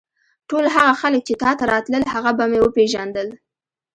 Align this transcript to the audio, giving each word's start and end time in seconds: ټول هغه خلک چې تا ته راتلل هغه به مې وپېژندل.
ټول 0.49 0.65
هغه 0.75 0.93
خلک 1.01 1.21
چې 1.27 1.33
تا 1.43 1.51
ته 1.59 1.63
راتلل 1.73 2.03
هغه 2.13 2.31
به 2.37 2.45
مې 2.51 2.59
وپېژندل. 2.61 3.27